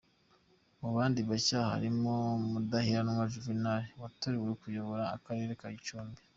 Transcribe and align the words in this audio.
Mu 0.81 0.89
bandi 0.95 1.19
bashya 1.29 1.59
harimo 1.71 2.13
Mudaheranwa 2.51 3.23
Juvenal 3.33 3.83
watorewe 4.01 4.49
kuyobora 4.61 5.03
Akarere 5.15 5.53
ka 5.61 5.69
Gicumbi. 5.77 6.21